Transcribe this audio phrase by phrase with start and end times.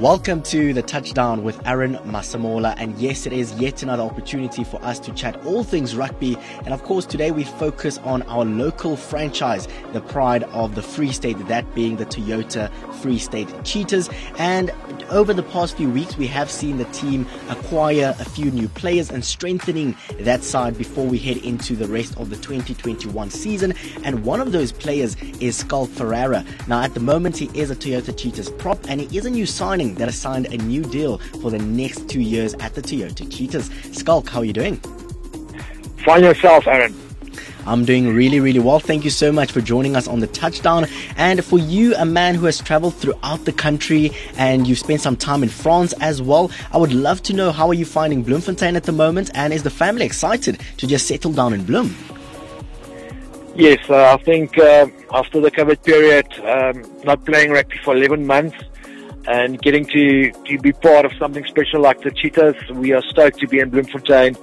[0.00, 2.74] Welcome to the touchdown with Aaron Masemola.
[2.78, 6.38] And yes, it is yet another opportunity for us to chat all things rugby.
[6.64, 11.12] And of course, today we focus on our local franchise, the pride of the Free
[11.12, 14.08] State, that being the Toyota Free State Cheetahs.
[14.38, 14.72] And
[15.10, 19.10] over the past few weeks, we have seen the team acquire a few new players
[19.10, 23.74] and strengthening that side before we head into the rest of the 2021 season.
[24.02, 26.42] And one of those players is Schalk Ferreira.
[26.68, 29.44] Now, at the moment, he is a Toyota Cheetahs prop and he is a new
[29.44, 33.30] signing that has signed a new deal for the next two years at the Toyota
[33.30, 33.70] Cheetahs.
[33.92, 34.76] Schalk, how are you doing?
[36.04, 36.94] Find yourself, Aaron.
[37.66, 38.80] I'm doing really, really well.
[38.80, 40.86] Thank you so much for joining us on the touchdown.
[41.16, 45.16] And for you, a man who has traveled throughout the country and you've spent some
[45.16, 48.76] time in France as well, I would love to know how are you finding Bloemfontein
[48.76, 51.94] at the moment and is the family excited to just settle down in Bloem?
[53.54, 58.26] Yes, uh, I think uh, after the COVID period, um, not playing rugby for 11
[58.26, 58.56] months,
[59.26, 62.70] and getting to, to be part of something special like the Cheetahs.
[62.70, 64.36] We are stoked to be in Bloemfontein.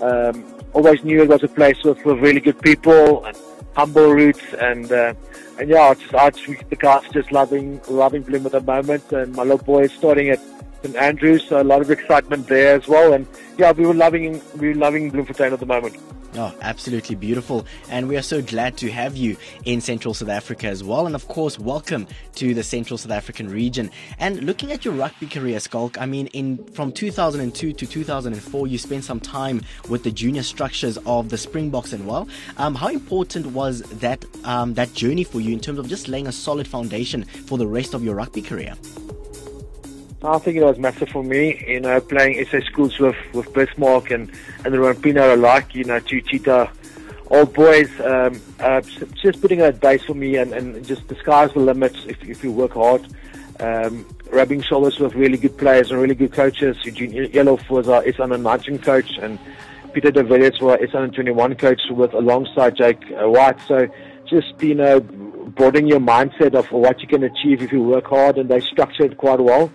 [0.00, 3.36] Um, always knew it was a place with, with really good people and
[3.74, 5.14] humble roots and uh,
[5.58, 9.42] and yeah, it's, it's, the guys just loving loving Bloem at the moment and my
[9.42, 10.40] little boy is starting at
[10.82, 13.12] St Andrews, so a lot of excitement there as well.
[13.12, 13.26] And
[13.58, 15.96] yeah, we were loving we were loving Bloemfontein at the moment.
[16.36, 17.66] Oh, absolutely beautiful.
[17.88, 21.06] And we are so glad to have you in Central South Africa as well.
[21.06, 23.90] And of course, welcome to the Central South African region.
[24.20, 28.78] And looking at your rugby career, Schalk, I mean, in from 2002 to 2004, you
[28.78, 32.28] spent some time with the junior structures of the Springboks and well.
[32.58, 36.28] Um, how important was that um, that journey for you in terms of just laying
[36.28, 38.76] a solid foundation for the rest of your rugby career?
[40.22, 44.10] I think it was massive for me, you know, playing SA schools with, with Bismarck
[44.10, 44.30] and,
[44.64, 46.70] and the Rampino alike, you know, two cheetah
[47.30, 48.82] old boys, um, uh,
[49.14, 52.44] just putting a base for me and, and just the sky's the limit if, if
[52.44, 53.06] you work hard.
[53.60, 56.76] Um, rubbing shoulders with really good players and really good coaches.
[56.84, 59.38] Eugene Eloff was our S under 19 coach and
[59.94, 63.58] Peter de Villiers was S under 21 coach with alongside Jake uh, White.
[63.66, 63.88] So
[64.26, 68.36] just, you know, broadening your mindset of what you can achieve if you work hard
[68.36, 69.72] and they structured quite well.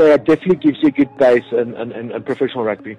[0.00, 2.96] So it definitely gives you a good base in, in, in, professional rugby.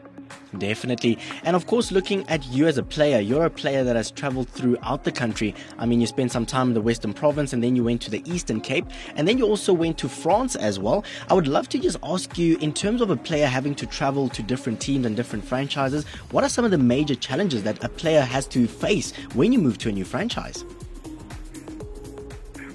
[0.56, 1.17] Definitely.
[1.41, 4.50] And of course, looking at you as a player, you're a player that has traveled
[4.50, 5.56] throughout the country.
[5.79, 8.11] I mean, you spent some time in the Western Province and then you went to
[8.11, 8.85] the Eastern Cape
[9.16, 11.03] and then you also went to France as well.
[11.28, 14.29] I would love to just ask you, in terms of a player having to travel
[14.29, 17.90] to different teams and different franchises, what are some of the major challenges that a
[17.90, 20.63] player has to face when you move to a new franchise?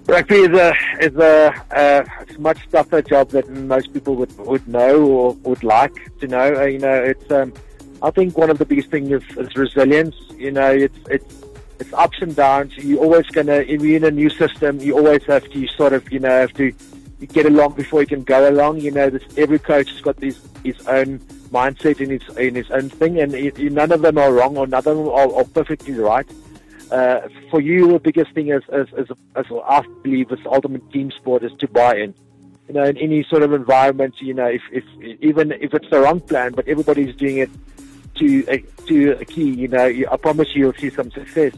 [0.09, 5.05] Rugby is a is a a much tougher job than most people would would know
[5.05, 6.55] or would like to know.
[6.55, 7.53] Uh, you know, it's um,
[8.03, 10.15] I think one of the biggest things is, is resilience.
[10.37, 11.45] You know, it's it's
[11.81, 12.77] it's ups and downs.
[12.77, 16.11] You're always gonna if you're in a new system, you always have to sort of
[16.13, 16.73] you know have to
[17.33, 18.81] get along before you can go along.
[18.81, 21.19] You know, this, every coach has got his his own
[21.51, 24.69] mindset in his in his own thing, and it, none of them are wrong or
[24.69, 26.29] none of them are, are perfectly right
[26.91, 31.11] uh, for you, the biggest thing as as as, is, I believe, is ultimate team
[31.11, 32.15] sport is to buy in.
[32.69, 34.85] You know, in any sort of environment, you know, if, if
[35.23, 37.51] even if it's the wrong plan, but everybody's doing it
[38.17, 38.59] to a,
[38.89, 41.53] to a key, you know, I promise you, you'll see some success.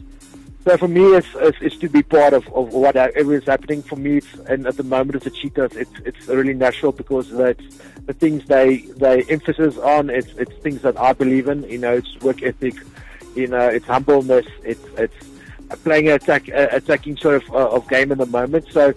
[0.65, 3.95] So for me, it's, it's, it's to be part of, of whatever is happening for
[3.95, 4.21] me.
[4.47, 5.75] and at the moment, it's the Cheetahs.
[5.75, 7.63] It's it's really natural because that's
[8.05, 10.09] the things they they emphasis on.
[10.09, 11.63] It's it's things that I believe in.
[11.63, 12.75] You know, it's work ethic
[13.35, 15.13] you know, it's humbleness, it's it's
[15.83, 18.65] playing an attack, attacking sort of uh, of game in the moment.
[18.71, 18.93] So,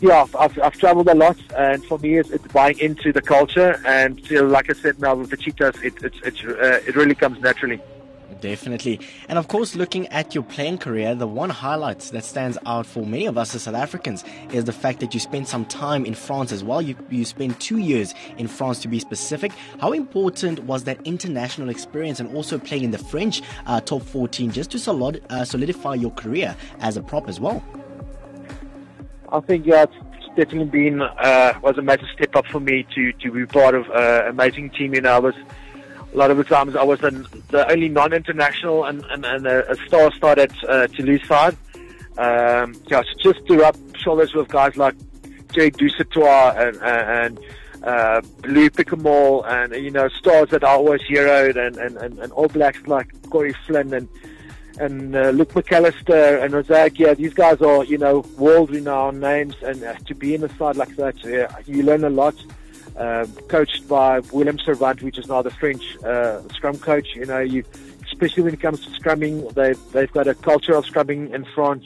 [0.00, 3.22] yeah, I've, I've, I've traveled a lot, and for me, it's, it's buying into the
[3.22, 3.80] culture.
[3.86, 6.96] And you know, like I said, now with the Cheetahs, it it it, uh, it
[6.96, 7.80] really comes naturally.
[8.42, 8.98] Definitely.
[9.28, 13.06] And of course, looking at your playing career, the one highlight that stands out for
[13.06, 16.12] many of us as South Africans is the fact that you spent some time in
[16.12, 16.82] France as well.
[16.82, 19.52] You, you spent two years in France to be specific.
[19.80, 24.50] How important was that international experience and also playing in the French uh, top 14
[24.50, 27.62] just to solid, uh, solidify your career as a prop as well?
[29.28, 29.86] I think, yeah,
[30.34, 33.88] definitely been, uh, was a massive step up for me to, to be part of
[33.90, 34.94] an amazing team.
[34.94, 35.34] You know, I was
[36.12, 39.76] a lot of the times I was an, the only non-international and, and, and a,
[39.86, 41.56] star star at uh, Toulouse side.
[42.18, 44.94] Um, yeah, so just to rub shoulders with guys like
[45.52, 47.40] Jay Dusautoir and, and
[47.84, 52.32] uh, Louis Picamoles and, you know, stars that are always heroed and, and, and, and
[52.32, 54.08] All Blacks like Corey Flynn and
[54.78, 59.94] and uh, Luke McAlister and Rosagia, these guys are, you know, world-renowned names, and uh,
[60.06, 62.34] to be in a side like that, yeah, you learn a lot
[62.96, 67.08] uh, coached by William Servat, which is now the French uh, scrum coach.
[67.14, 67.64] You know, you
[68.04, 69.52] especially when it comes to scrumming.
[69.54, 71.84] They've they've got a culture of scrumming in France.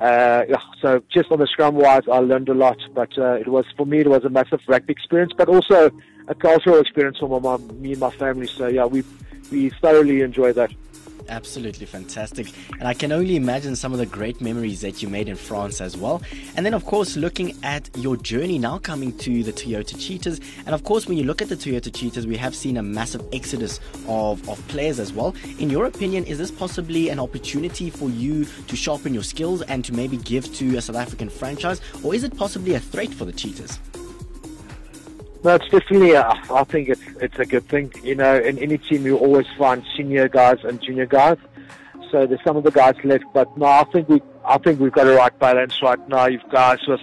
[0.00, 2.78] Uh, yeah, so just on the scrum wise, I learned a lot.
[2.94, 5.90] But uh, it was for me, it was a massive rugby experience, but also
[6.28, 8.46] a cultural experience for my me and my family.
[8.46, 9.04] So yeah, we
[9.50, 10.72] we thoroughly enjoyed that.
[11.28, 12.48] Absolutely fantastic.
[12.78, 15.80] And I can only imagine some of the great memories that you made in France
[15.80, 16.22] as well.
[16.56, 20.40] And then, of course, looking at your journey now coming to the Toyota Cheetahs.
[20.66, 23.22] And of course, when you look at the Toyota Cheetahs, we have seen a massive
[23.32, 25.34] exodus of, of players as well.
[25.58, 29.84] In your opinion, is this possibly an opportunity for you to sharpen your skills and
[29.84, 31.80] to maybe give to a South African franchise?
[32.02, 33.78] Or is it possibly a threat for the Cheetahs?
[35.44, 36.12] No, it's definitely.
[36.12, 37.92] A, I think it's it's a good thing.
[38.02, 41.36] You know, in any team you always find senior guys and junior guys.
[42.12, 44.92] So there's some of the guys left, but no, I think we I think we've
[44.92, 46.26] got a right balance right now.
[46.26, 47.00] You've guys with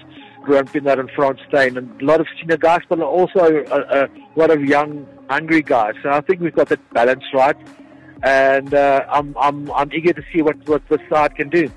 [0.47, 4.09] Ruan Pienaar and Frans Steyn, and a lot of senior guys, but also a, a
[4.35, 5.95] lot of young, hungry guys.
[6.01, 7.57] So I think we've got that balance right,
[8.23, 11.69] and uh, I'm I'm I'm eager to see what what the side can do.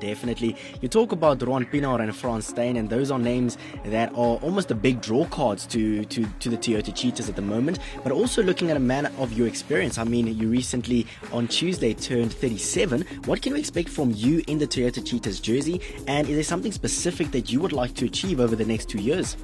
[0.00, 0.56] Definitely.
[0.80, 4.68] You talk about Ruan Pienaar and Frans Steyn, and those are names that are almost
[4.68, 7.78] the big draw cards to, to, to the Toyota Cheetahs at the moment.
[8.02, 9.98] But also looking at a man of your experience.
[9.98, 13.02] I mean, you recently on Tuesday turned 37.
[13.24, 15.80] What can we expect from you in the Toyota Cheetahs jersey?
[16.06, 19.00] And is there something specific that you would like to achieve over the next two
[19.00, 19.36] years?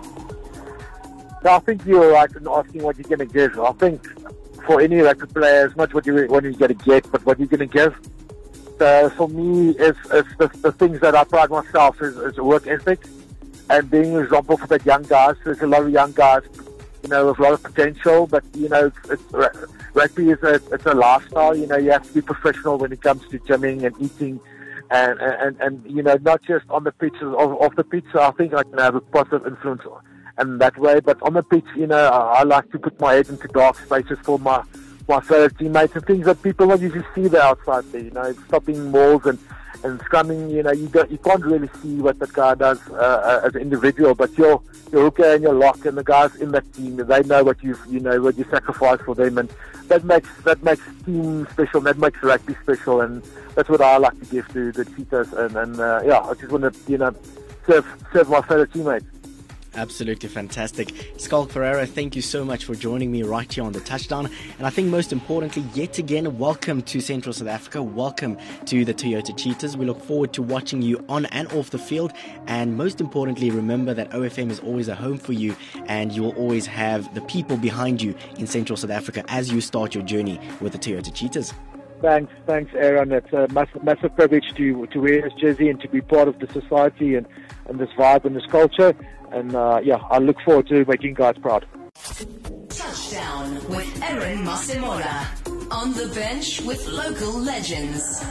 [1.45, 3.59] I think you're right in asking what you're going to give.
[3.59, 4.07] I think
[4.65, 7.39] for any record player, it's not what, you, what you're going to get, but what
[7.39, 7.97] you're going to give
[8.81, 12.67] uh, for me is, is the, the, things that I pride myself is, is work
[12.67, 13.01] ethic
[13.71, 15.37] and being an example for the young guys.
[15.45, 16.43] There's a lot of young guys,
[17.03, 20.55] you know, with a lot of potential, but you know, it's, it's, rugby is a
[20.73, 21.57] it's a lifestyle.
[21.57, 24.41] You know, you have to be professional when it comes to gymming and eating.
[24.91, 28.21] And, and, and you know, not just on the pitch, off, off the pitch, so
[28.21, 29.83] I think I can have a positive influence
[30.39, 31.01] in that way.
[31.01, 33.79] But on the pitch, you know, I, I like to put my head into dark
[33.79, 34.63] spaces for my
[35.13, 38.01] my fellow teammates and things that people don't usually see there outside there.
[38.01, 39.39] You know, stopping mauls and
[39.85, 40.51] and scrumming.
[40.51, 43.55] You know, you don't, you can't really see what that guy does uh, uh, as
[43.55, 46.97] an individual, but your your hooker and your lock and the guys in that team,
[46.97, 49.53] they know what you've you know what you sacrifice for them, and
[49.89, 51.81] that makes that makes team special.
[51.83, 53.23] That makes rugby special, and
[53.55, 55.33] that's what I like to give to the cheetahs.
[55.35, 57.15] And and uh, yeah, I just want to you know
[57.67, 59.05] serve serve my fellow teammates.
[59.75, 60.93] Absolutely fantastic.
[61.19, 64.29] Schalk Ferreira, thank you so much for joining me right here on the touchdown.
[64.59, 67.83] And I think most importantly, yet again, welcome to Central South Africa.
[67.83, 68.37] Welcome
[68.67, 69.79] to the Toyota Cheetahs.
[69.79, 72.13] We look forward to watching you on and off the field.
[72.47, 76.37] And most importantly, remember that OFM is always a home for you and you will
[76.37, 80.39] always have the people behind you in Central South Africa as you start your journey
[80.61, 81.55] with the Toyota Cheetahs.
[82.03, 83.13] Thanks, thanks, Aaron.
[83.13, 86.39] It's a massive, massive privilege to to wear this jersey and to be part of
[86.41, 87.27] the society and,
[87.73, 88.95] and this vibe and this culture.
[89.33, 91.67] And uh, yeah, I look forward to making guys proud.
[92.69, 95.27] Touchdown with Aaron Masemola.
[95.73, 98.23] On the bench with local legends.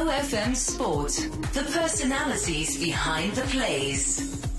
[0.00, 1.12] OFM Sport.
[1.52, 4.53] The personalities behind the plays.